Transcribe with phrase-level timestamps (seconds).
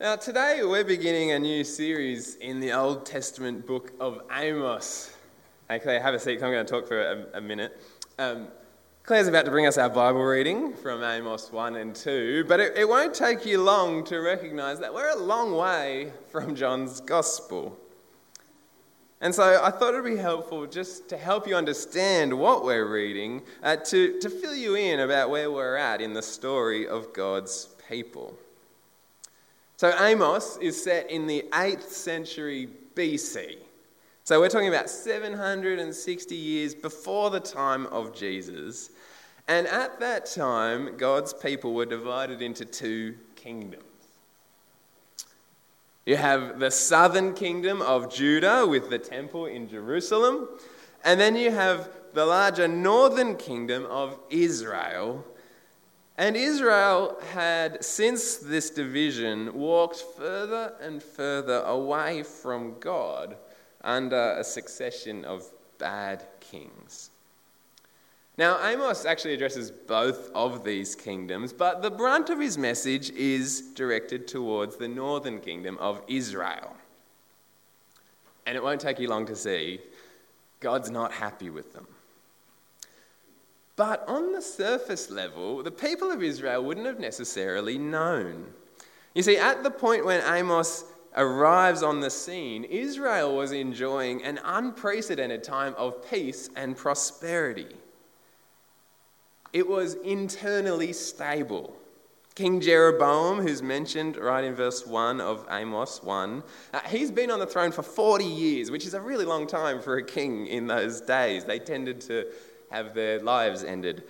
[0.00, 5.12] Now, today we're beginning a new series in the Old Testament book of Amos.
[5.68, 6.40] Hey, Claire, have a seat.
[6.40, 7.82] I'm going to talk for a, a minute.
[8.16, 8.46] Um,
[9.02, 12.76] Claire's about to bring us our Bible reading from Amos 1 and 2, but it,
[12.76, 17.76] it won't take you long to recognize that we're a long way from John's Gospel.
[19.20, 22.88] And so I thought it would be helpful just to help you understand what we're
[22.88, 27.12] reading, uh, to, to fill you in about where we're at in the story of
[27.12, 28.38] God's people.
[29.78, 33.58] So Amos is set in the 8th century BC.
[34.24, 38.90] So we're talking about 760 years before the time of Jesus.
[39.46, 43.84] And at that time, God's people were divided into two kingdoms.
[46.06, 50.48] You have the southern kingdom of Judah with the temple in Jerusalem,
[51.04, 55.24] and then you have the larger northern kingdom of Israel
[56.18, 63.36] and Israel had, since this division, walked further and further away from God
[63.82, 67.10] under a succession of bad kings.
[68.36, 73.60] Now, Amos actually addresses both of these kingdoms, but the brunt of his message is
[73.74, 76.76] directed towards the northern kingdom of Israel.
[78.44, 79.80] And it won't take you long to see
[80.58, 81.86] God's not happy with them.
[83.78, 88.46] But on the surface level, the people of Israel wouldn't have necessarily known.
[89.14, 90.84] You see, at the point when Amos
[91.16, 97.68] arrives on the scene, Israel was enjoying an unprecedented time of peace and prosperity.
[99.52, 101.72] It was internally stable.
[102.34, 107.38] King Jeroboam, who's mentioned right in verse 1 of Amos 1, uh, he's been on
[107.38, 110.66] the throne for 40 years, which is a really long time for a king in
[110.66, 111.44] those days.
[111.44, 112.26] They tended to
[112.70, 114.04] have their lives ended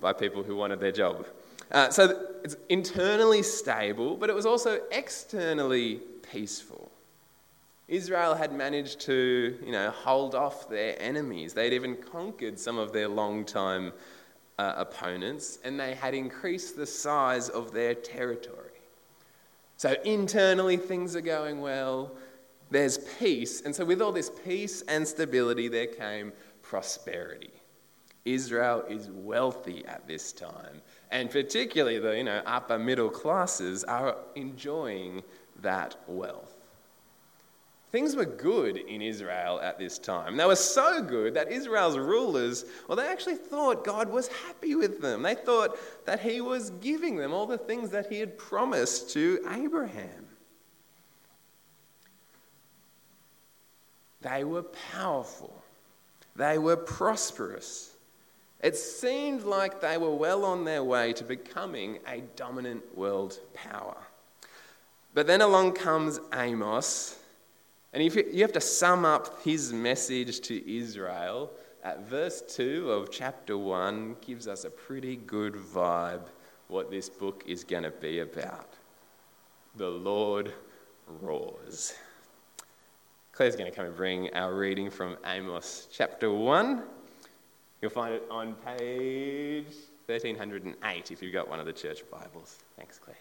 [0.00, 1.26] by people who wanted their job.
[1.70, 6.00] Uh, so it's internally stable, but it was also externally
[6.32, 6.90] peaceful.
[7.86, 11.52] Israel had managed to, you know, hold off their enemies.
[11.54, 13.92] They'd even conquered some of their long-time
[14.58, 18.56] uh, opponents, and they had increased the size of their territory.
[19.76, 22.12] So internally, things are going well.
[22.70, 26.32] There's peace, and so with all this peace and stability, there came
[26.62, 27.50] prosperity.
[28.24, 30.82] Israel is wealthy at this time.
[31.10, 35.22] And particularly the you know, upper middle classes are enjoying
[35.62, 36.54] that wealth.
[37.90, 40.36] Things were good in Israel at this time.
[40.36, 45.00] They were so good that Israel's rulers, well, they actually thought God was happy with
[45.00, 45.22] them.
[45.22, 45.76] They thought
[46.06, 50.28] that He was giving them all the things that He had promised to Abraham.
[54.20, 55.60] They were powerful,
[56.36, 57.89] they were prosperous.
[58.62, 63.96] It seemed like they were well on their way to becoming a dominant world power.
[65.14, 67.18] But then along comes Amos,
[67.92, 71.50] and if you have to sum up his message to Israel,
[71.82, 76.22] at verse 2 of chapter 1 gives us a pretty good vibe
[76.68, 78.74] what this book is going to be about.
[79.76, 80.52] The Lord
[81.20, 81.94] roars.
[83.32, 86.82] Claire's going to come and bring our reading from Amos chapter 1.
[87.80, 89.74] You'll find it on page
[90.06, 92.58] 1308 if you've got one of the church Bibles.
[92.76, 93.16] Thanks, Claire.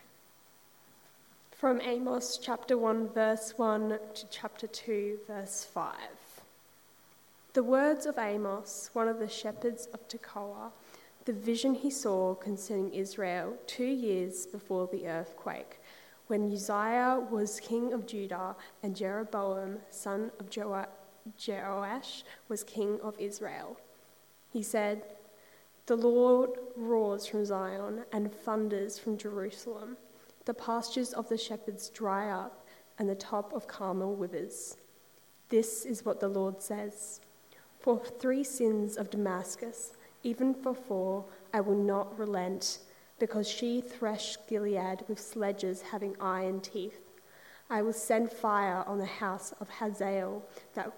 [1.51, 5.95] From Amos chapter 1, verse 1 to chapter 2, verse 5.
[7.53, 10.71] The words of Amos, one of the shepherds of Tekoa,
[11.23, 15.79] the vision he saw concerning Israel two years before the earthquake,
[16.27, 23.77] when Uzziah was king of Judah and Jeroboam, son of Jehoash, was king of Israel.
[24.51, 25.03] He said,
[25.85, 29.97] The Lord roars from Zion and thunders from Jerusalem.
[30.45, 32.65] The pastures of the shepherds dry up,
[32.97, 34.77] and the top of Carmel withers.
[35.49, 37.21] This is what the Lord says
[37.79, 39.93] For three sins of Damascus,
[40.23, 42.79] even for four, I will not relent,
[43.19, 46.99] because she threshed Gilead with sledges having iron teeth.
[47.69, 50.43] I will send fire on the house of Hazael
[50.73, 50.93] that,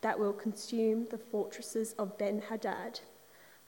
[0.00, 3.00] that will consume the fortresses of Ben Hadad.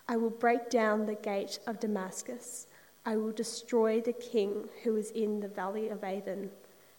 [0.08, 2.66] I will break down the gate of Damascus.
[3.04, 6.50] I will destroy the king who is in the valley of Aven,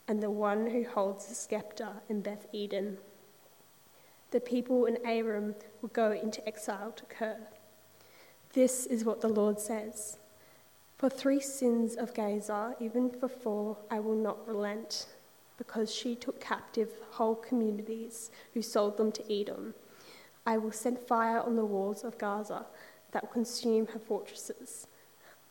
[0.08, 2.98] and the one who holds the scepter in Beth Eden.
[4.32, 7.38] The people in Aram will go into exile to Kir.
[8.54, 10.18] This is what the Lord says
[10.98, 15.08] For three sins of Gaza, even for four, I will not relent
[15.60, 19.76] because she took captive whole communities who sold them to Edom.
[20.48, 22.66] I will send fire on the walls of Gaza
[23.12, 24.88] that will consume her fortresses.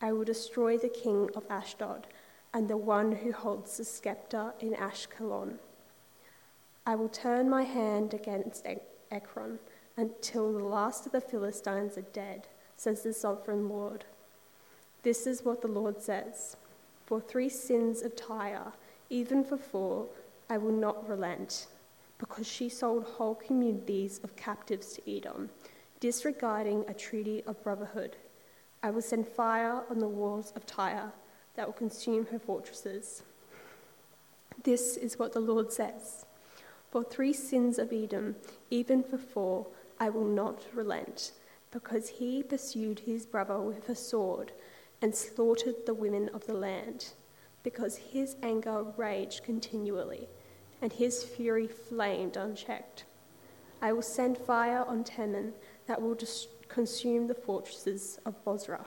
[0.00, 2.08] I will destroy the king of Ashdod.
[2.54, 5.58] and the one who holds the scepter in Ashkelon.
[6.86, 8.66] I will turn my hand against
[9.10, 9.58] Ekron
[9.98, 14.06] until the last of the Philistines are dead, says the sovereign Lord.
[15.02, 16.56] This is what the Lord says
[17.04, 18.72] For three sins of Tyre,
[19.10, 20.06] even for four,
[20.50, 21.66] I will not relent,
[22.18, 25.50] because she sold whole communities of captives to Edom,
[26.00, 28.16] disregarding a treaty of brotherhood.
[28.82, 31.12] I will send fire on the walls of Tyre
[31.54, 33.22] that will consume her fortresses.
[34.62, 36.24] This is what the Lord says
[36.90, 38.36] For three sins of Edom,
[38.70, 39.66] even for four,
[39.98, 41.32] I will not relent,
[41.70, 44.52] because he pursued his brother with a sword
[45.02, 47.10] and slaughtered the women of the land,
[47.62, 50.28] because his anger raged continually,
[50.80, 53.04] and his fury flamed unchecked.
[53.80, 55.52] I will send fire on Teman
[55.86, 56.16] that will
[56.68, 58.86] consume the fortresses of Bozrah.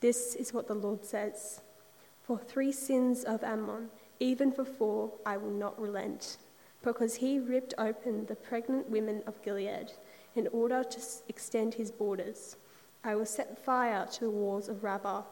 [0.00, 1.60] This is what the Lord says
[2.22, 3.88] For three sins of Ammon,
[4.20, 6.38] even for four, I will not relent,
[6.82, 9.92] because he ripped open the pregnant women of Gilead
[10.34, 12.56] in order to extend his borders.
[13.02, 15.22] I will set fire to the walls of Rabbah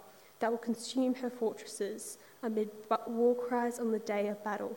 [0.41, 2.71] that will consume her fortresses amid
[3.07, 4.77] war cries on the day of battle,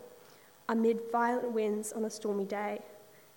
[0.69, 2.81] amid violent winds on a stormy day.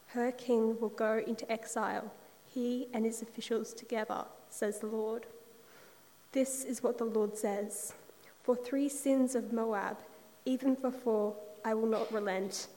[0.08, 2.12] Her king will go into exile,
[2.46, 5.26] he and his officials together, says the Lord.
[6.32, 7.92] This is what the Lord says
[8.42, 9.98] For three sins of Moab,
[10.44, 11.34] even for four,
[11.64, 12.68] I will not relent,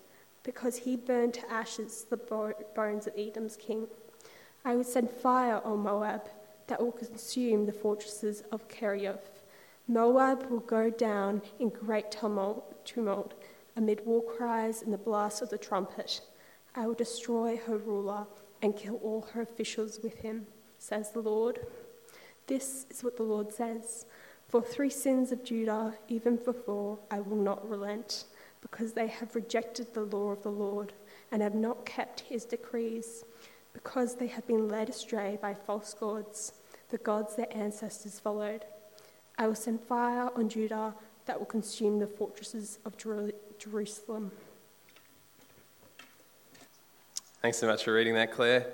[0.43, 3.87] because he burned to ashes the bones of Edom's king.
[4.65, 6.21] I will send fire on Moab
[6.73, 9.43] that will consume the fortresses of Kerioth.
[9.87, 13.35] Moab will go down in great tumult, tumult
[13.75, 16.21] amid war cries and the blast of the trumpet.
[16.73, 18.25] I will destroy her ruler
[18.63, 20.47] and kill all her officials with him,
[20.79, 21.59] says the Lord.
[22.47, 24.07] This is what the Lord says
[24.47, 28.25] For three sins of Judah, even for four, I will not relent,
[28.61, 30.91] because they have rejected the law of the Lord
[31.31, 33.25] and have not kept his decrees
[33.73, 36.53] because they have been led astray by false gods,
[36.93, 38.65] the gods their ancestors followed.
[39.39, 40.93] I will send fire on Judah
[41.25, 42.95] that will consume the fortresses of
[43.57, 44.31] Jerusalem.
[47.41, 48.67] Thanks so much for reading that, Claire.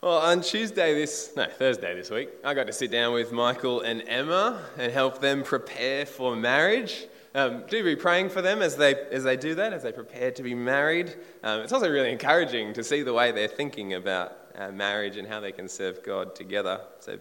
[0.00, 3.80] Well, on Tuesday this, no, Thursday this week, I got to sit down with Michael
[3.80, 7.08] and Emma and help them prepare for marriage.
[7.34, 10.30] Um, do be praying for them as they, as they do that, as they prepare
[10.30, 11.16] to be married.
[11.42, 15.26] Um, it's also really encouraging to see the way they're thinking about uh, marriage and
[15.26, 16.80] how they can serve God together.
[17.00, 17.18] So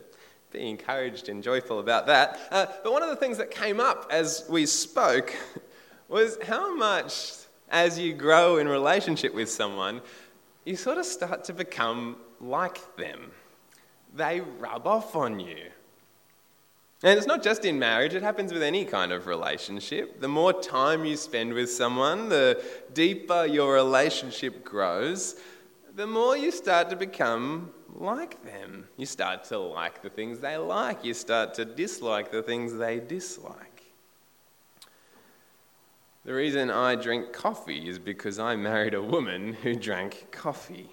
[0.51, 2.39] be encouraged and joyful about that.
[2.51, 5.35] Uh, but one of the things that came up as we spoke
[6.07, 7.33] was how much,
[7.69, 9.99] as you grow in relationship with someone,
[10.63, 13.31] you sort of start to become like them.
[14.15, 15.57] They rub off on you.
[17.01, 20.21] And it's not just in marriage, it happens with any kind of relationship.
[20.21, 22.63] The more time you spend with someone, the
[22.93, 25.35] deeper your relationship grows,
[25.95, 28.87] the more you start to become like them.
[28.97, 32.99] You start to like the things they like, you start to dislike the things they
[32.99, 33.83] dislike.
[36.25, 40.89] The reason I drink coffee is because I married a woman who drank coffee.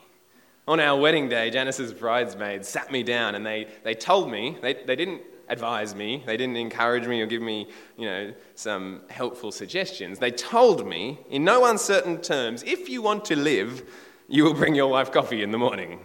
[0.66, 4.74] On our wedding day, Janice's bridesmaids sat me down and they, they told me, they,
[4.74, 6.22] they didn't advise me.
[6.26, 10.18] They didn't encourage me or give me, you know, some helpful suggestions.
[10.18, 13.84] They told me, in no uncertain terms, if you want to live,
[14.30, 15.98] you will bring your wife coffee in the morning.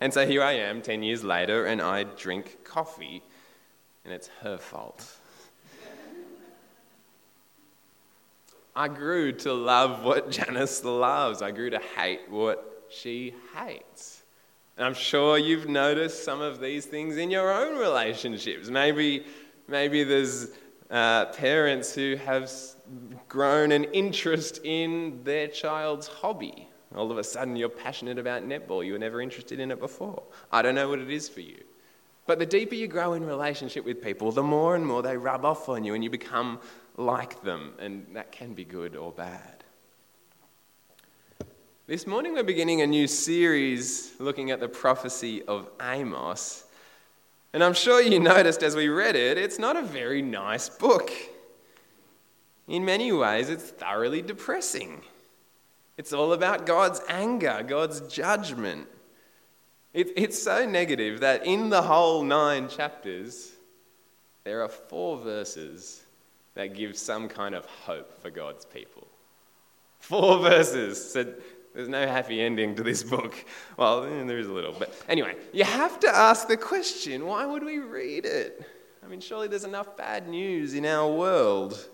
[0.00, 3.24] And so here I am, 10 years later, and I drink coffee,
[4.04, 5.04] and it's her fault.
[8.76, 11.42] I grew to love what Janice loves.
[11.42, 14.22] I grew to hate what she hates.
[14.76, 18.70] And I'm sure you've noticed some of these things in your own relationships.
[18.70, 19.26] Maybe,
[19.66, 20.50] maybe there's
[20.88, 22.48] uh, parents who have
[23.28, 26.68] grown an interest in their child's hobby.
[26.96, 28.84] All of a sudden, you're passionate about netball.
[28.84, 30.22] You were never interested in it before.
[30.50, 31.62] I don't know what it is for you.
[32.26, 35.44] But the deeper you grow in relationship with people, the more and more they rub
[35.44, 36.60] off on you and you become
[36.96, 37.72] like them.
[37.78, 39.64] And that can be good or bad.
[41.88, 46.64] This morning we're beginning a new series looking at the prophecy of Amos.
[47.52, 51.10] And I'm sure you noticed as we read it, it's not a very nice book.
[52.68, 55.02] In many ways, it's thoroughly depressing.
[56.02, 58.88] It's all about God's anger, God's judgment.
[59.94, 63.52] It, it's so negative that in the whole nine chapters,
[64.42, 66.02] there are four verses
[66.54, 69.06] that give some kind of hope for God's people.
[70.00, 71.12] Four verses.
[71.12, 71.34] So
[71.72, 73.32] there's no happy ending to this book.
[73.76, 77.46] Well, eh, there is a little, but anyway, you have to ask the question why
[77.46, 78.68] would we read it?
[79.04, 81.88] I mean, surely there's enough bad news in our world.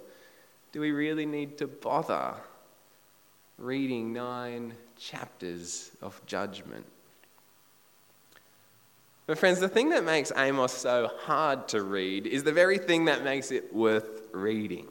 [0.72, 2.36] Do we really need to bother
[3.58, 6.86] reading nine chapters of judgment?
[9.26, 13.04] But, friends, the thing that makes Amos so hard to read is the very thing
[13.04, 14.88] that makes it worth reading.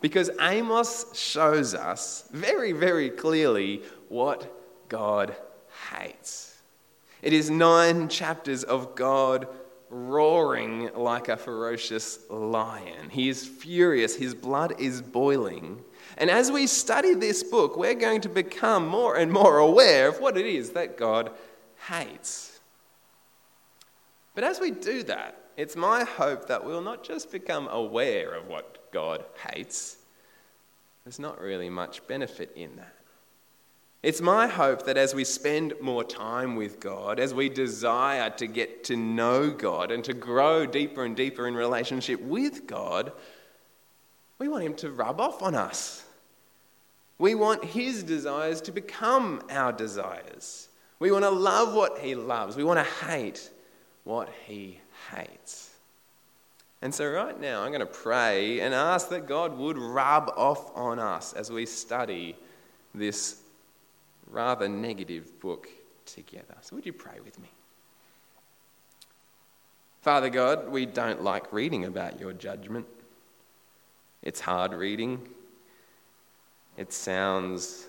[0.00, 4.50] Because Amos shows us very, very clearly what
[4.88, 5.36] God
[5.90, 6.58] hates.
[7.20, 9.46] It is nine chapters of God
[9.94, 13.10] roaring like a ferocious lion.
[13.10, 15.84] He is furious, his blood is boiling.
[16.18, 20.20] And as we study this book, we're going to become more and more aware of
[20.20, 21.30] what it is that God
[21.88, 22.58] hates.
[24.34, 28.48] But as we do that, it's my hope that we'll not just become aware of
[28.48, 29.98] what God hates,
[31.04, 33.03] there's not really much benefit in that.
[34.04, 38.46] It's my hope that as we spend more time with God, as we desire to
[38.46, 43.12] get to know God and to grow deeper and deeper in relationship with God,
[44.38, 46.04] we want Him to rub off on us.
[47.16, 50.68] We want His desires to become our desires.
[50.98, 52.56] We want to love what He loves.
[52.56, 53.48] We want to hate
[54.04, 54.80] what he
[55.16, 55.70] hates.
[56.82, 60.76] And so, right now, I'm going to pray and ask that God would rub off
[60.76, 62.36] on us as we study
[62.94, 63.40] this
[64.30, 65.68] rather negative book
[66.06, 66.56] together.
[66.60, 67.48] So, would you pray with me?
[70.02, 72.86] Father God, we don't like reading about your judgment.
[74.22, 75.28] It's hard reading.
[76.76, 77.86] It sounds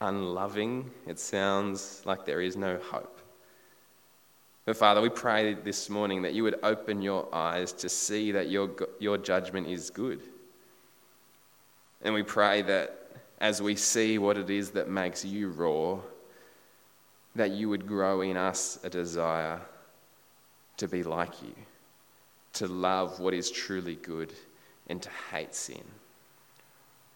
[0.00, 0.90] unloving.
[1.06, 3.20] It sounds like there is no hope.
[4.64, 8.48] But Father, we pray this morning that you would open your eyes to see that
[8.48, 8.70] your,
[9.00, 10.22] your judgment is good.
[12.02, 13.01] And we pray that
[13.42, 16.00] as we see what it is that makes you roar,
[17.34, 19.60] that you would grow in us a desire
[20.76, 21.54] to be like you,
[22.52, 24.32] to love what is truly good,
[24.86, 25.82] and to hate sin.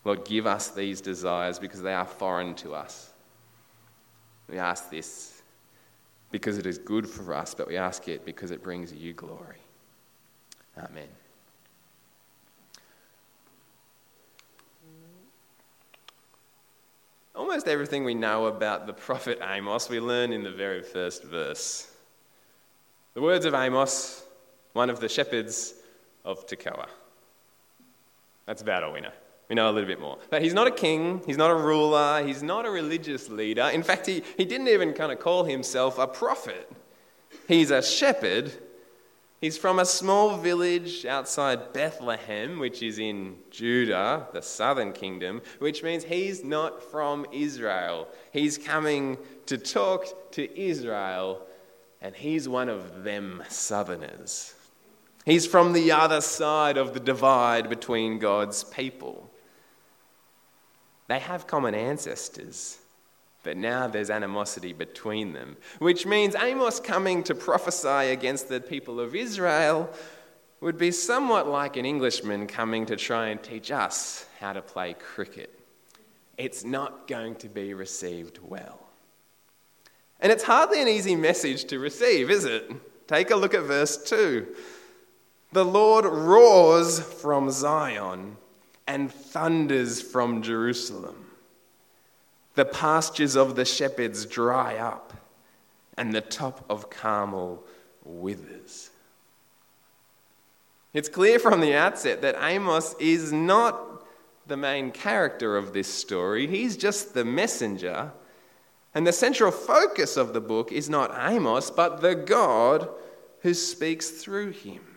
[0.04, 3.12] Lord, give us these desires because they are foreign to us.
[4.48, 5.42] We ask this
[6.32, 9.60] because it is good for us, but we ask it because it brings you glory.
[10.76, 11.08] Amen.
[17.36, 21.86] Almost everything we know about the prophet Amos, we learn in the very first verse.
[23.12, 24.24] The words of Amos,
[24.72, 25.74] one of the shepherds
[26.24, 26.86] of Tekoa.
[28.46, 29.12] That's about all we know.
[29.50, 30.16] We know a little bit more.
[30.30, 33.68] But he's not a king, he's not a ruler, he's not a religious leader.
[33.72, 36.72] In fact, he, he didn't even kind of call himself a prophet.
[37.46, 38.50] He's a shepherd.
[39.46, 45.84] He's from a small village outside Bethlehem, which is in Judah, the southern kingdom, which
[45.84, 48.08] means he's not from Israel.
[48.32, 51.46] He's coming to talk to Israel,
[52.02, 54.52] and he's one of them southerners.
[55.24, 59.30] He's from the other side of the divide between God's people.
[61.06, 62.78] They have common ancestors,
[63.46, 68.98] but now there's animosity between them, which means Amos coming to prophesy against the people
[68.98, 69.88] of Israel
[70.60, 74.94] would be somewhat like an Englishman coming to try and teach us how to play
[74.94, 75.56] cricket.
[76.36, 78.80] It's not going to be received well.
[80.18, 82.68] And it's hardly an easy message to receive, is it?
[83.06, 84.44] Take a look at verse 2.
[85.52, 88.38] The Lord roars from Zion
[88.88, 91.25] and thunders from Jerusalem.
[92.56, 95.12] The pastures of the shepherds dry up,
[95.96, 97.62] and the top of Carmel
[98.04, 98.90] withers.
[100.92, 104.04] It's clear from the outset that Amos is not
[104.46, 108.12] the main character of this story, he's just the messenger.
[108.94, 112.88] And the central focus of the book is not Amos, but the God
[113.40, 114.95] who speaks through him.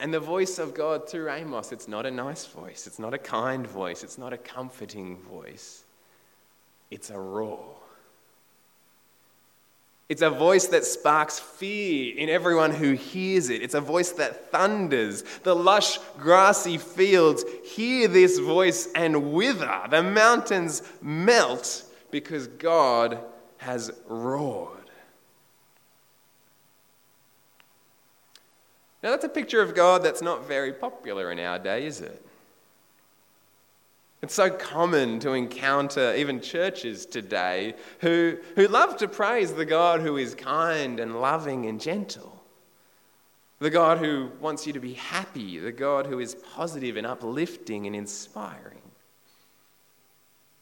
[0.00, 3.18] And the voice of God through Amos, it's not a nice voice, it's not a
[3.18, 5.84] kind voice, it's not a comforting voice.
[6.90, 7.74] It's a roar.
[10.08, 13.62] It's a voice that sparks fear in everyone who hears it.
[13.62, 15.24] It's a voice that thunders.
[15.42, 19.80] The lush, grassy fields hear this voice and wither.
[19.88, 23.18] The mountains melt because God
[23.56, 24.73] has roared.
[29.04, 32.24] Now, that's a picture of God that's not very popular in our day, is it?
[34.22, 40.00] It's so common to encounter even churches today who, who love to praise the God
[40.00, 42.42] who is kind and loving and gentle.
[43.58, 45.58] The God who wants you to be happy.
[45.58, 48.80] The God who is positive and uplifting and inspiring.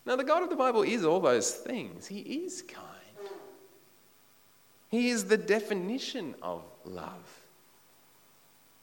[0.04, 2.08] Now, the God of the Bible is all those things.
[2.08, 2.88] He is kind.
[4.88, 7.41] He is the definition of love.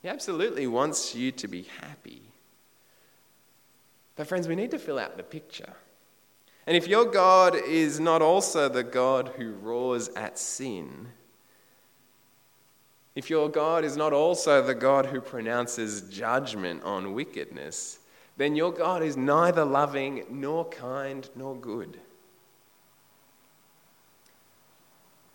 [0.02, 2.22] He absolutely wants you to be happy.
[4.16, 5.74] But, friends, we need to fill out the picture.
[6.68, 11.08] And if your God is not also the God who roars at sin,
[13.16, 18.00] if your God is not also the God who pronounces judgment on wickedness,
[18.38, 22.00] then your God is neither loving, nor kind, nor good.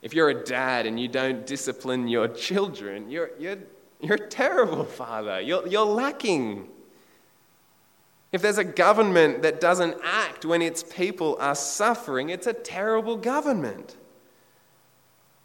[0.01, 3.59] If you're a dad and you don't discipline your children, you're, you're,
[4.01, 5.41] you're a terrible father.
[5.41, 6.69] You're, you're lacking.
[8.33, 13.17] If there's a government that doesn't act when its people are suffering, it's a terrible
[13.17, 13.97] government.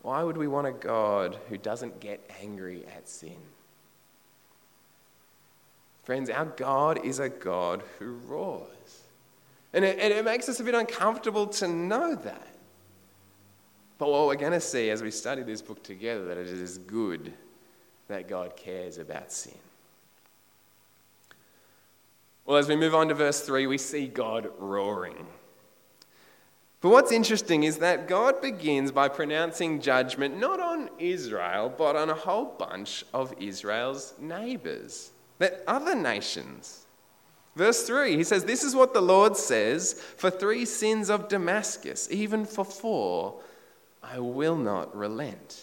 [0.01, 3.37] Why would we want a God who doesn't get angry at sin?
[6.03, 9.03] Friends, our God is a God who roars.
[9.73, 12.47] And it, and it makes us a bit uncomfortable to know that.
[13.99, 16.79] But what we're going to see as we study this book together, that it is
[16.79, 17.33] good
[18.09, 19.53] that God cares about sin.
[22.45, 25.27] Well, as we move on to verse 3, we see God roaring.
[26.81, 32.09] But what's interesting is that God begins by pronouncing judgment not on Israel, but on
[32.09, 36.85] a whole bunch of Israel's neighbors, that other nations.
[37.55, 42.07] Verse 3, he says, This is what the Lord says For three sins of Damascus,
[42.09, 43.41] even for four,
[44.01, 45.61] I will not relent.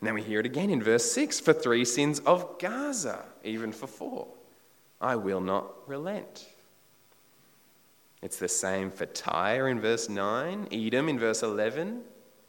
[0.00, 3.70] And then we hear it again in verse 6 For three sins of Gaza, even
[3.70, 4.28] for four,
[5.00, 6.46] I will not relent.
[8.22, 12.02] It's the same for Tyre in verse 9, Edom in verse 11,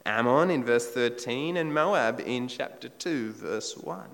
[0.04, 4.06] Ammon in verse 13, and Moab in chapter 2, verse 1.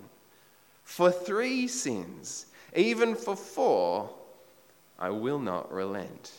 [0.85, 4.11] For three sins, even for four,
[4.99, 6.33] I will not relent.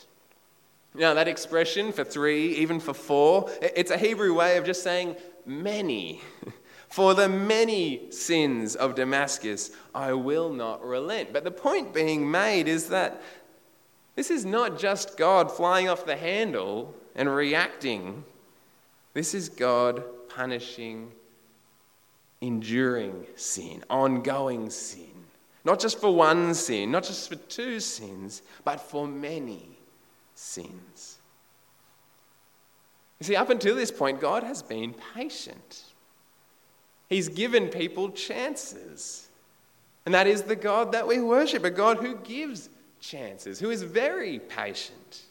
[0.94, 5.15] Now, that expression for three, even for four, it's a Hebrew way of just saying
[5.46, 6.22] many.
[6.89, 11.31] For the many sins of Damascus, I will not relent.
[11.31, 13.22] But the point being made is that
[14.15, 18.24] this is not just God flying off the handle and reacting.
[19.13, 21.11] This is God punishing,
[22.42, 25.05] enduring sin, ongoing sin.
[25.63, 29.70] Not just for one sin, not just for two sins, but for many
[30.33, 31.20] sins.
[33.20, 35.83] You see, up until this point, God has been patient.
[37.09, 39.27] He's given people chances.
[40.05, 42.69] And that is the God that we worship, a God who gives
[43.00, 45.24] chances, who is very patient.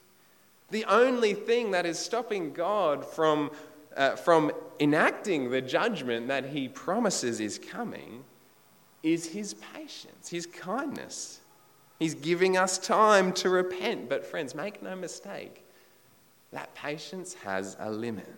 [0.70, 3.50] The only thing that is stopping God from,
[3.96, 8.24] uh, from enacting the judgment that he promises is coming
[9.02, 11.40] is his patience, his kindness.
[11.98, 14.08] He's giving us time to repent.
[14.08, 15.64] But, friends, make no mistake,
[16.52, 18.34] that patience has a limit.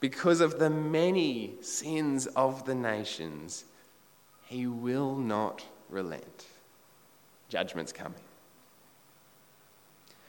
[0.00, 3.64] Because of the many sins of the nations,
[4.46, 6.46] he will not relent
[7.48, 8.20] judgment's coming.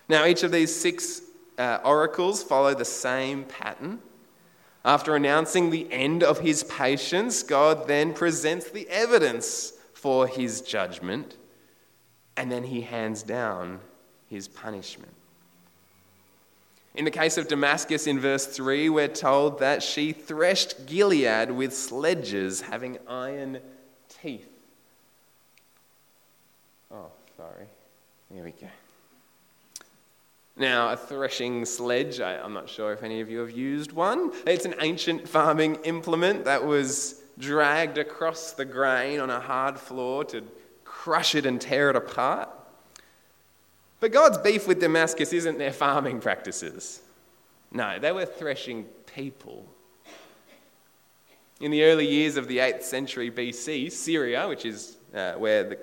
[0.07, 1.21] Now, each of these six
[1.57, 3.99] uh, oracles follow the same pattern.
[4.83, 11.35] After announcing the end of his patience, God then presents the evidence for his judgment,
[12.37, 13.81] and then he hands down
[14.27, 15.13] his punishment.
[16.95, 21.73] In the case of Damascus in verse 3, we're told that she threshed Gilead with
[21.73, 23.59] sledges having iron
[24.21, 24.49] teeth.
[26.91, 27.67] Oh, sorry.
[28.33, 28.67] Here we go.
[30.57, 34.33] Now, a threshing sledge, I, am not sure if any of you have used one.
[34.45, 40.25] It's an ancient farming implement that was dragged across the grain on a hard floor
[40.25, 40.43] to
[40.83, 42.49] crush it and tear it apart.
[43.99, 47.01] But God's beef with Damascus isn't their farming practices.
[47.71, 48.85] No, they were threshing
[49.15, 49.65] people.
[51.59, 55.77] In the early years of the 8th century BC, Syria, which is uh, where the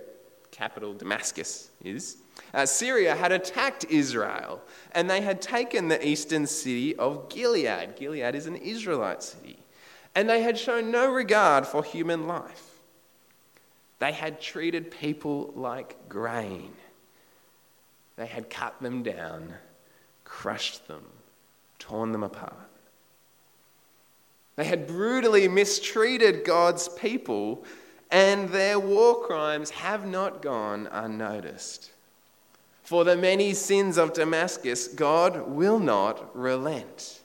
[0.50, 2.16] capital Damascus is,
[2.54, 7.96] uh, Syria had attacked Israel and they had taken the eastern city of Gilead.
[7.96, 9.58] Gilead is an Israelite city.
[10.14, 12.80] And they had shown no regard for human life.
[13.98, 16.72] They had treated people like grain.
[18.16, 19.54] They had cut them down,
[20.24, 21.04] crushed them,
[21.78, 22.54] torn them apart.
[24.56, 27.64] They had brutally mistreated God's people
[28.10, 31.90] and their war crimes have not gone unnoticed.
[32.82, 37.20] For the many sins of Damascus, God will not relent.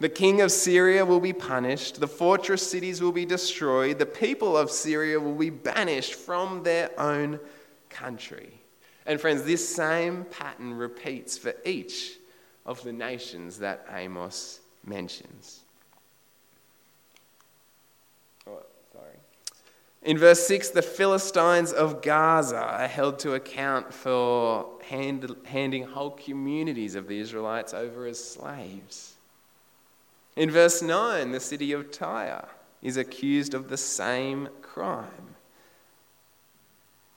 [0.00, 4.56] The king of Syria will be punished, the fortress cities will be destroyed, the people
[4.56, 7.40] of Syria will be banished from their own
[7.88, 8.60] country.
[9.08, 12.18] And friends, this same pattern repeats for each
[12.66, 15.60] of the nations that Amos mentions.
[18.46, 18.60] Oh,
[18.92, 19.14] sorry.
[20.02, 26.10] In verse 6, the Philistines of Gaza are held to account for hand, handing whole
[26.10, 29.14] communities of the Israelites over as slaves.
[30.36, 32.46] In verse 9, the city of Tyre
[32.82, 35.36] is accused of the same crime.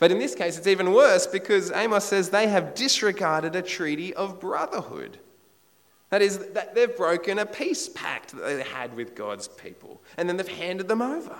[0.01, 4.15] But in this case, it's even worse because Amos says they have disregarded a treaty
[4.15, 5.19] of brotherhood.
[6.09, 10.27] That is, that they've broken a peace pact that they had with God's people, and
[10.27, 11.37] then they've handed them over.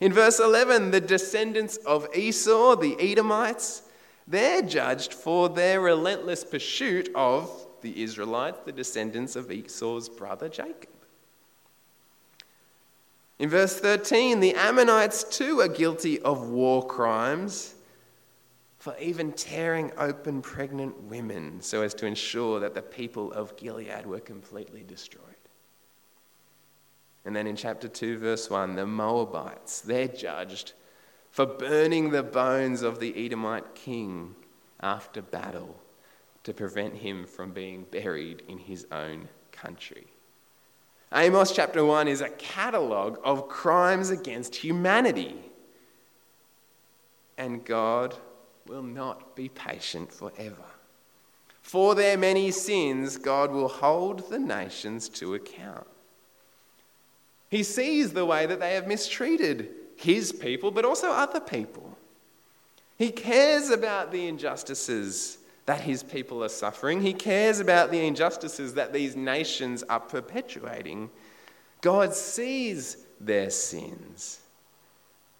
[0.00, 3.82] In verse 11, the descendants of Esau, the Edomites,
[4.26, 7.48] they're judged for their relentless pursuit of
[7.80, 10.91] the Israelites, the descendants of Esau's brother Jacob.
[13.42, 17.74] In verse 13, the Ammonites too are guilty of war crimes
[18.78, 24.06] for even tearing open pregnant women so as to ensure that the people of Gilead
[24.06, 25.24] were completely destroyed.
[27.24, 30.74] And then in chapter 2, verse 1, the Moabites, they're judged
[31.32, 34.36] for burning the bones of the Edomite king
[34.78, 35.80] after battle
[36.44, 40.11] to prevent him from being buried in his own country.
[41.14, 45.36] Amos chapter 1 is a catalogue of crimes against humanity.
[47.36, 48.14] And God
[48.66, 50.64] will not be patient forever.
[51.60, 55.86] For their many sins, God will hold the nations to account.
[57.50, 61.98] He sees the way that they have mistreated his people, but also other people.
[62.96, 67.00] He cares about the injustices that his people are suffering.
[67.00, 71.10] He cares about the injustices that these nations are perpetuating.
[71.80, 74.40] God sees their sins.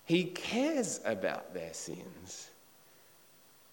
[0.05, 2.51] He cares about their sins.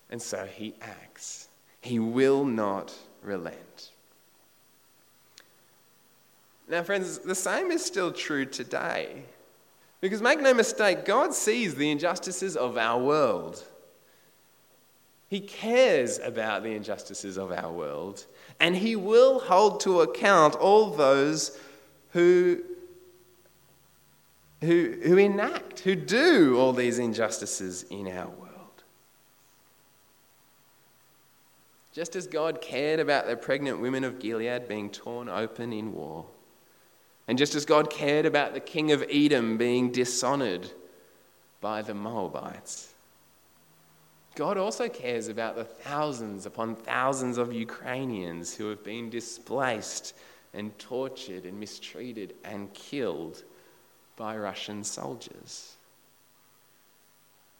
[0.09, 1.47] And so he acts.
[1.81, 3.91] He will not relent.
[6.67, 9.23] Now, friends, the same is still true today.
[10.01, 13.63] Because make no mistake, God sees the injustices of our world.
[15.29, 18.25] He cares about the injustices of our world,
[18.59, 21.57] and He will hold to account all those
[22.13, 22.63] who,
[24.61, 28.49] who, who enact, who do all these injustices in our world.
[31.93, 36.25] Just as God cared about the pregnant women of Gilead being torn open in war,
[37.27, 40.71] and just as God cared about the king of Edom being dishonored
[41.61, 42.88] by the Moabites,
[44.35, 50.15] God also cares about the thousands upon thousands of Ukrainians who have been displaced
[50.53, 53.43] and tortured and mistreated and killed
[54.15, 55.75] by Russian soldiers.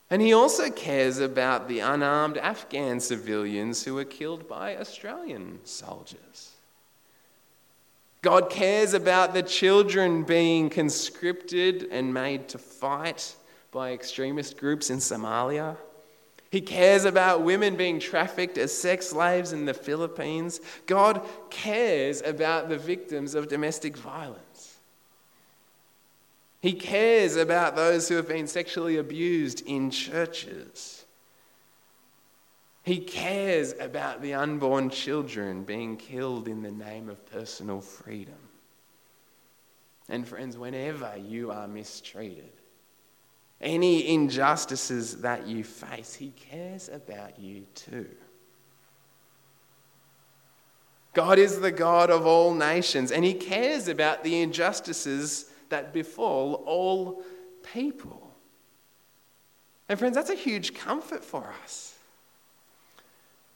[0.09, 6.55] And he also cares about the unarmed Afghan civilians who were killed by Australian soldiers.
[8.21, 13.35] God cares about the children being conscripted and made to fight
[13.71, 15.77] by extremist groups in Somalia.
[16.51, 20.59] He cares about women being trafficked as sex slaves in the Philippines.
[20.87, 24.77] God cares about the victims of domestic violence.
[26.59, 31.05] He cares about those who have been sexually abused in churches.
[32.83, 38.33] He cares about the unborn children being killed in the name of personal freedom.
[40.09, 42.51] And, friends, whenever you are mistreated,
[43.61, 48.09] any injustices that you face, He cares about you too.
[51.13, 56.63] God is the God of all nations, and He cares about the injustices that befall
[56.65, 57.23] all
[57.73, 58.31] people.
[59.87, 61.95] And, friends, that's a huge comfort for us.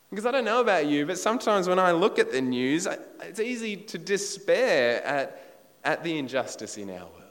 [0.09, 2.87] Because I don't know about you, but sometimes when I look at the news,
[3.21, 5.43] it's easy to despair at,
[5.83, 7.22] at the injustice in our world.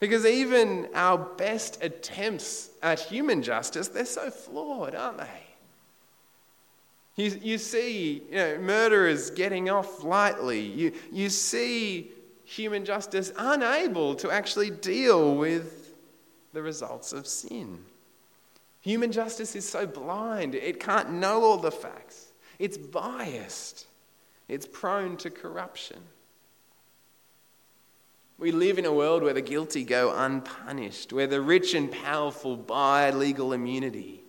[0.00, 5.28] Because even our best attempts at human justice, they're so flawed, aren't they?
[7.16, 10.60] You, you see you know, murderers getting off lightly.
[10.60, 12.10] You, you see
[12.44, 15.94] human justice unable to actually deal with
[16.54, 17.84] the results of sin.
[18.80, 22.32] Human justice is so blind, it can't know all the facts.
[22.58, 23.86] It's biased,
[24.48, 25.98] it's prone to corruption.
[28.40, 32.56] We live in a world where the guilty go unpunished, where the rich and powerful
[32.56, 34.22] buy legal immunity,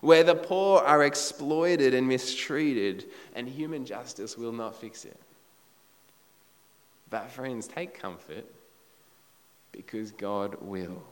[0.00, 5.18] where the poor are exploited and mistreated, and human justice will not fix it.
[7.08, 8.44] But, friends, take comfort
[9.72, 11.02] because God will.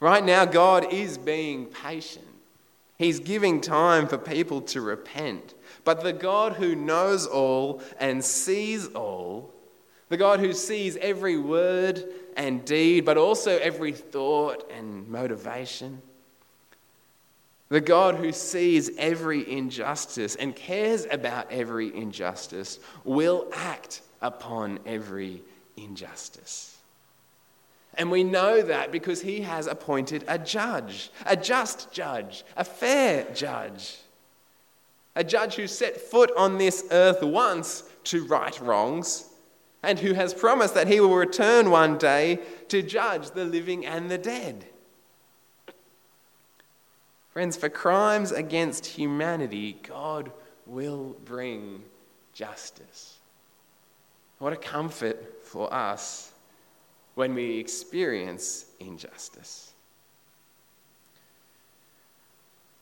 [0.00, 2.24] Right now, God is being patient.
[2.96, 5.52] He's giving time for people to repent.
[5.84, 9.52] But the God who knows all and sees all,
[10.08, 12.04] the God who sees every word
[12.36, 16.00] and deed, but also every thought and motivation,
[17.68, 25.42] the God who sees every injustice and cares about every injustice will act upon every
[25.76, 26.78] injustice.
[27.94, 33.26] And we know that because he has appointed a judge, a just judge, a fair
[33.34, 33.96] judge,
[35.16, 39.30] a judge who set foot on this earth once to right wrongs
[39.86, 44.10] and who has promised that he will return one day to judge the living and
[44.10, 44.64] the dead.
[47.32, 50.32] Friends, for crimes against humanity, God
[50.66, 51.84] will bring
[52.32, 53.18] justice.
[54.40, 56.32] What a comfort for us
[57.14, 59.72] when we experience injustice.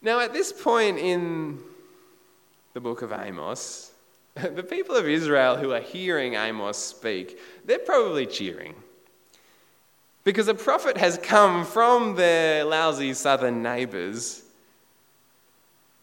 [0.00, 1.58] Now, at this point in
[2.72, 3.93] the book of Amos,
[4.54, 8.74] the people of Israel who are hearing Amos speak, they're probably cheering.
[10.24, 14.42] Because a prophet has come from their lousy southern neighbours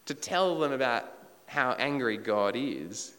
[0.06, 1.12] to tell them about
[1.46, 3.12] how angry God is.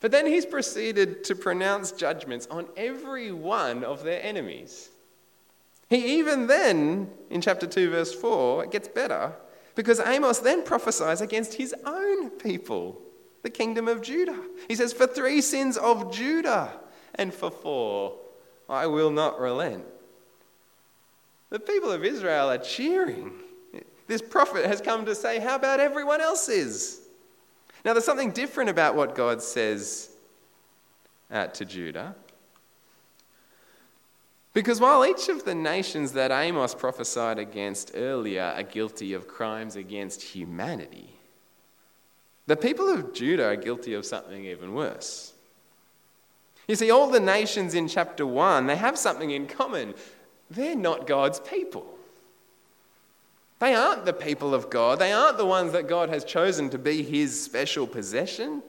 [0.00, 4.90] But then he's proceeded to pronounce judgments on every one of their enemies.
[5.88, 9.32] He even then, in chapter 2, verse 4, it gets better
[9.74, 13.00] because Amos then prophesies against his own people,
[13.46, 14.36] the kingdom of Judah.
[14.66, 16.72] He says, For three sins of Judah
[17.14, 18.18] and for four,
[18.68, 19.84] I will not relent.
[21.50, 23.30] The people of Israel are cheering.
[24.08, 27.02] This prophet has come to say, How about everyone else's?
[27.84, 30.10] Now, there's something different about what God says
[31.30, 32.16] uh, to Judah.
[34.54, 39.76] Because while each of the nations that Amos prophesied against earlier are guilty of crimes
[39.76, 41.15] against humanity,
[42.46, 45.32] the people of Judah are guilty of something even worse.
[46.68, 49.94] You see, all the nations in chapter 1, they have something in common.
[50.50, 51.86] They're not God's people.
[53.58, 54.98] They aren't the people of God.
[54.98, 58.62] They aren't the ones that God has chosen to be his special possession.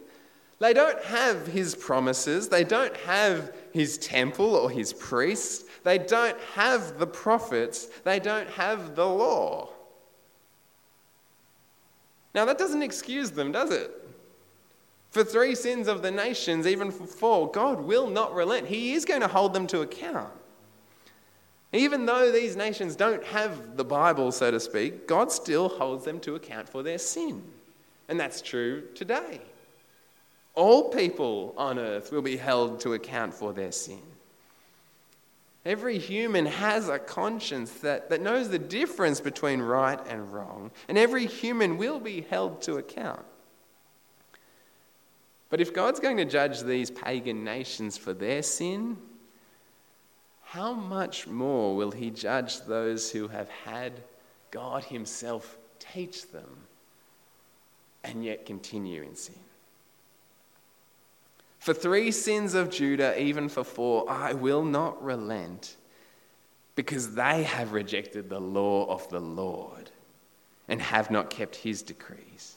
[0.60, 2.50] They don't have his promises.
[2.50, 5.66] They don't have his temple or his priests.
[5.84, 7.88] They don't have the prophets.
[8.04, 9.70] They don't have the law.
[12.38, 13.90] Now, that doesn't excuse them, does it?
[15.10, 18.68] For three sins of the nations, even for four, God will not relent.
[18.68, 20.30] He is going to hold them to account.
[21.74, 26.20] Even though these nations don't have the Bible, so to speak, God still holds them
[26.20, 27.42] to account for their sin.
[28.08, 29.42] And that's true today.
[30.54, 34.04] All people on earth will be held to account for their sin.
[35.68, 40.98] Every human has a conscience that, that knows the difference between right and wrong, and
[40.98, 43.26] every human will be held to account.
[45.50, 48.96] But if God's going to judge these pagan nations for their sin,
[50.42, 53.92] how much more will he judge those who have had
[54.52, 56.50] God himself teach them
[58.06, 59.36] and yet continue in sin?
[61.68, 65.76] For three sins of Judah, even for four, I will not relent
[66.76, 69.92] because they have rejected the law of the Lord
[70.70, 72.56] and have not kept his decrees.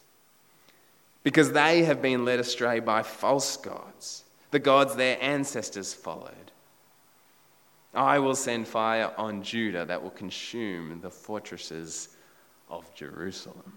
[1.24, 6.52] Because they have been led astray by false gods, the gods their ancestors followed
[7.92, 12.10] I will send fire on Judah that will consume the fortresses
[12.68, 13.72] of Jerusalem.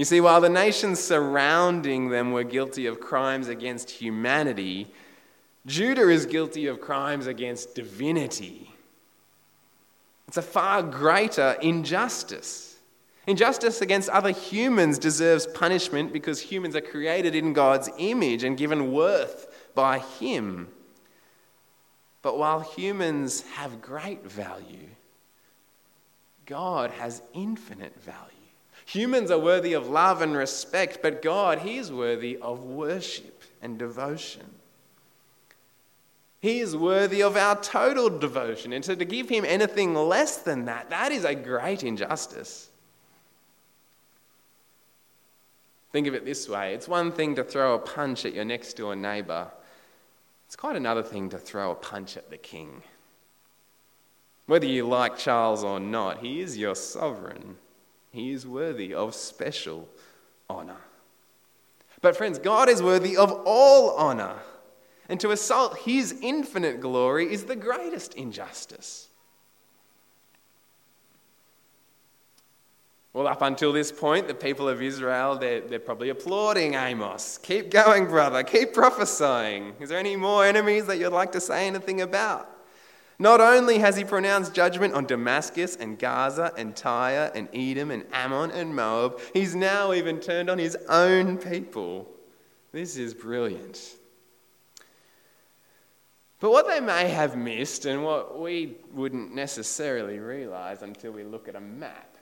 [0.00, 4.90] You see, while the nations surrounding them were guilty of crimes against humanity,
[5.66, 8.72] Judah is guilty of crimes against divinity.
[10.26, 12.78] It's a far greater injustice.
[13.26, 18.92] Injustice against other humans deserves punishment because humans are created in God's image and given
[18.92, 20.68] worth by Him.
[22.22, 24.88] But while humans have great value,
[26.46, 28.39] God has infinite value.
[28.92, 33.78] Humans are worthy of love and respect, but God, He is worthy of worship and
[33.78, 34.46] devotion.
[36.40, 38.72] He is worthy of our total devotion.
[38.72, 42.68] And so to give Him anything less than that, that is a great injustice.
[45.92, 48.74] Think of it this way it's one thing to throw a punch at your next
[48.74, 49.50] door neighbour
[50.50, 52.82] it's quite another thing to throw a punch at the king.
[54.46, 57.56] Whether you like Charles or not, he is your sovereign.
[58.10, 59.88] He is worthy of special
[60.48, 60.80] honour.
[62.02, 64.36] But, friends, God is worthy of all honour.
[65.08, 69.08] And to assault his infinite glory is the greatest injustice.
[73.12, 77.38] Well, up until this point, the people of Israel, they're, they're probably applauding Amos.
[77.38, 78.44] Keep going, brother.
[78.44, 79.74] Keep prophesying.
[79.80, 82.48] Is there any more enemies that you'd like to say anything about?
[83.20, 88.06] Not only has he pronounced judgment on Damascus and Gaza and Tyre and Edom and
[88.14, 92.08] Ammon and Moab, he's now even turned on his own people.
[92.72, 93.94] This is brilliant.
[96.40, 101.46] But what they may have missed, and what we wouldn't necessarily realize until we look
[101.46, 102.16] at a map,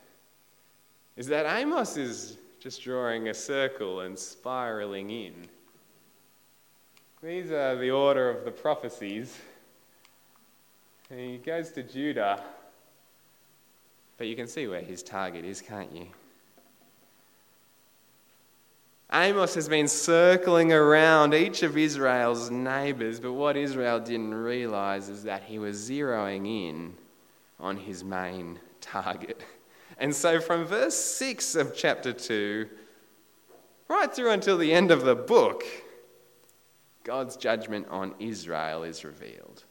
[1.15, 5.47] is that Amos is just drawing a circle and spiraling in.
[7.23, 9.39] These are the order of the prophecies.
[11.09, 12.43] And he goes to Judah,
[14.17, 16.07] but you can see where his target is, can't you?
[19.11, 25.23] Amos has been circling around each of Israel's neighbors, but what Israel didn't realize is
[25.23, 26.93] that he was zeroing in
[27.59, 29.43] on his main target.
[29.97, 32.69] And so, from verse 6 of chapter 2,
[33.87, 35.63] right through until the end of the book,
[37.03, 39.63] God's judgment on Israel is revealed.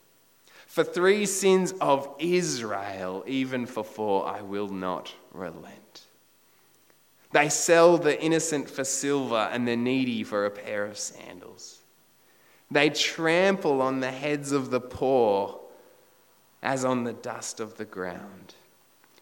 [0.68, 6.02] For three sins of Israel, even for four, I will not relent.
[7.32, 11.78] They sell the innocent for silver and the needy for a pair of sandals.
[12.70, 15.58] They trample on the heads of the poor
[16.62, 18.54] as on the dust of the ground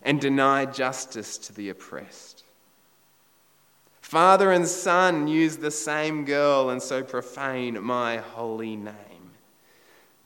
[0.02, 2.42] and deny justice to the oppressed.
[4.00, 9.15] Father and son use the same girl and so profane my holy name.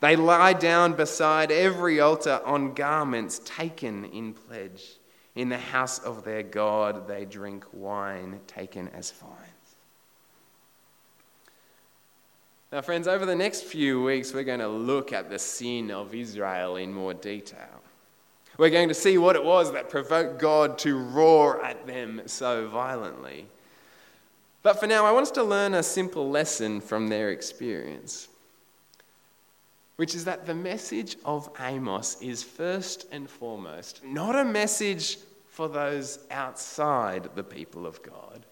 [0.01, 4.97] They lie down beside every altar on garments taken in pledge.
[5.35, 9.37] In the house of their God, they drink wine taken as fines.
[12.71, 16.15] Now, friends, over the next few weeks, we're going to look at the sin of
[16.15, 17.81] Israel in more detail.
[18.57, 22.67] We're going to see what it was that provoked God to roar at them so
[22.67, 23.45] violently.
[24.63, 28.27] But for now, I want us to learn a simple lesson from their experience,
[30.01, 35.69] which is that the message of Amos is first and foremost not a message for
[35.69, 38.43] those outside the people of God,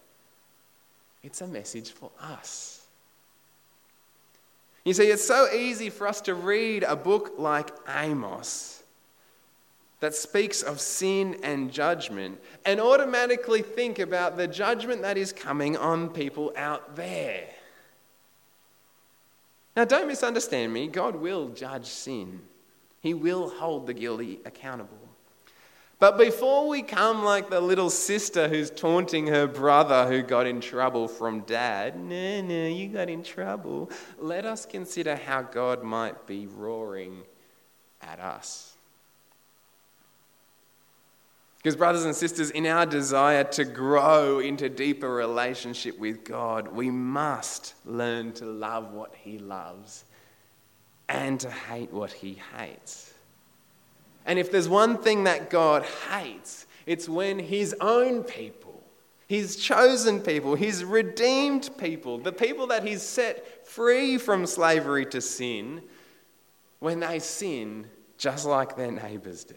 [1.24, 2.86] it's a message for us.
[4.84, 8.84] You see, it's so easy for us to read a book like Amos
[9.98, 15.76] that speaks of sin and judgment and automatically think about the judgment that is coming
[15.76, 17.48] on people out there.
[19.76, 20.88] Now, don't misunderstand me.
[20.88, 22.40] God will judge sin,
[23.00, 24.98] He will hold the guilty accountable.
[26.00, 30.62] But before we come like the little sister who's taunting her brother who got in
[30.62, 36.26] trouble from dad, no, no, you got in trouble, let us consider how God might
[36.26, 37.24] be roaring
[38.00, 38.76] at us.
[41.62, 46.90] Because, brothers and sisters, in our desire to grow into deeper relationship with God, we
[46.90, 50.06] must learn to love what He loves
[51.06, 53.12] and to hate what He hates.
[54.24, 58.82] And if there's one thing that God hates, it's when His own people,
[59.26, 65.20] His chosen people, His redeemed people, the people that He's set free from slavery to
[65.20, 65.82] sin,
[66.78, 69.54] when they sin just like their neighbours do.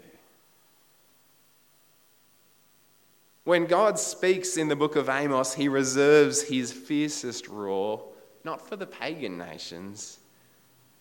[3.43, 8.05] When God speaks in the book of Amos, he reserves his fiercest roar
[8.43, 10.19] not for the pagan nations,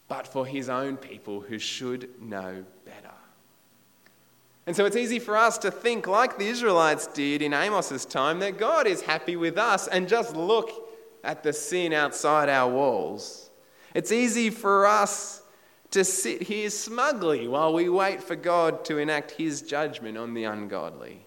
[0.09, 3.15] but for his own people who should know better.
[4.67, 8.39] And so it's easy for us to think, like the Israelites did in Amos's time,
[8.41, 10.71] that God is happy with us and just look
[11.25, 13.51] at the sin outside our walls.
[13.95, 15.43] It's easy for us
[15.91, 20.45] to sit here smugly while we wait for God to enact his judgment on the
[20.45, 21.27] ungodly.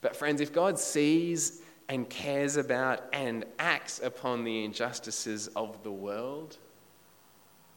[0.00, 5.90] But, friends, if God sees and cares about and acts upon the injustices of the
[5.90, 6.58] world,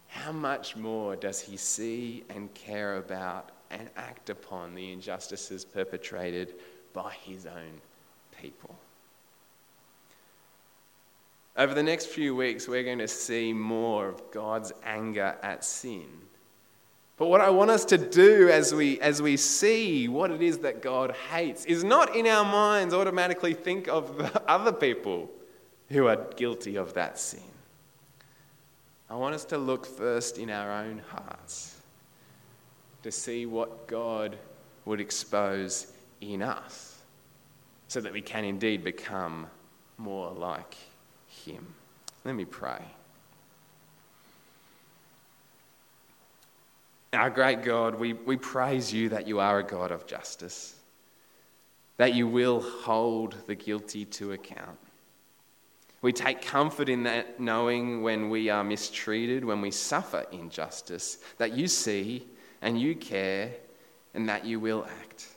[0.08, 6.56] how much more does he see and care about and act upon the injustices perpetrated
[6.94, 7.82] by his own
[8.40, 8.76] people?
[11.58, 16.10] Over the next few weeks, we're going to see more of God's anger at sin
[17.22, 20.58] but what I want us to do as we, as we see what it is
[20.58, 25.30] that God hates is not in our minds automatically think of the other people
[25.90, 27.44] who are guilty of that sin.
[29.08, 31.80] I want us to look first in our own hearts
[33.04, 34.36] to see what God
[34.86, 36.98] would expose in us
[37.88, 39.46] so that we can indeed become
[40.00, 40.76] more like
[41.28, 41.68] Him.
[42.26, 42.82] Let me pray.
[47.14, 50.76] Our great God, we, we praise you that you are a God of justice.
[52.02, 54.80] that you will hold the guilty to account.
[56.02, 61.56] We take comfort in that knowing when we are mistreated, when we suffer injustice, that
[61.56, 62.26] you see
[62.60, 63.52] and you care
[64.16, 65.28] and that you will act.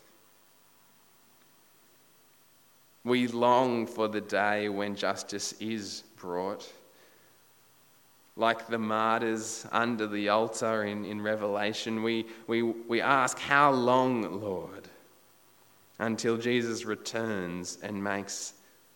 [3.04, 6.72] We long for the day when justice is brought.
[8.36, 14.40] Like the martyrs under the altar in, in Revelation, we, we, we ask, How long,
[14.40, 14.88] Lord?
[16.00, 18.54] Until Jesus returns and makes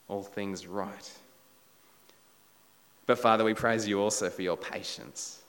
[0.08, 1.12] all things right.
[3.06, 5.40] But Father, we praise you also for your patience.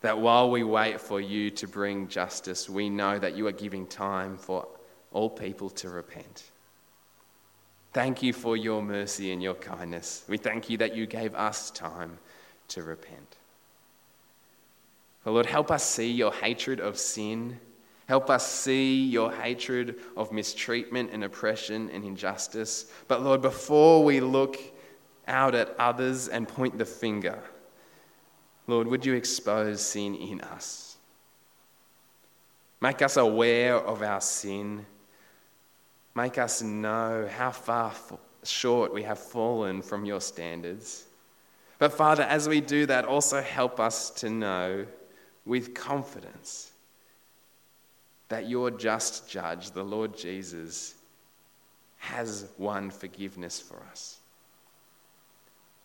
[0.00, 3.86] That while we wait for you to bring justice, we know that you are giving
[3.86, 4.66] time for
[5.12, 6.44] all people to repent.
[7.92, 10.24] Thank you for your mercy and your kindness.
[10.28, 12.18] We thank you that you gave us time
[12.70, 13.36] to repent.
[15.24, 17.60] But Lord, help us see your hatred of sin.
[18.06, 22.90] Help us see your hatred of mistreatment and oppression and injustice.
[23.06, 24.58] But Lord, before we look
[25.28, 27.38] out at others and point the finger,
[28.66, 30.96] Lord, would you expose sin in us?
[32.80, 34.86] Make us aware of our sin
[36.14, 37.92] Make us know how far
[38.42, 41.06] short we have fallen from your standards.
[41.80, 44.86] But Father, as we do that, also help us to know
[45.46, 46.70] with confidence
[48.28, 50.94] that your just judge, the Lord Jesus,
[51.96, 54.18] has won forgiveness for us.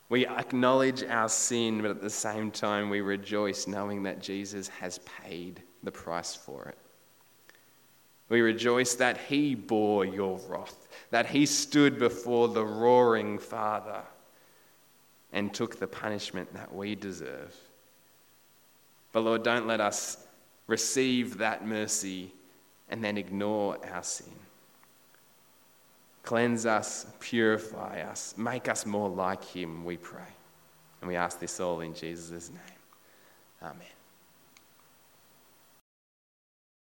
[0.09, 4.99] We acknowledge our sin, but at the same time, we rejoice knowing that Jesus has
[5.23, 6.77] paid the price for it.
[8.27, 14.03] We rejoice that he bore your wrath, that he stood before the roaring Father
[15.35, 17.53] and took the punishment that we deserve.
[19.11, 20.17] But Lord, don't let us
[20.65, 22.31] receive that mercy
[22.89, 24.33] and then ignore our sin.
[26.23, 30.21] Cleanse us, purify us, make us more like him, we pray.
[31.01, 32.59] And we ask this all in Jesus' name.
[33.61, 33.94] Amen.